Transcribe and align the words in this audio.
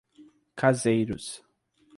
Caseiros 0.57 1.45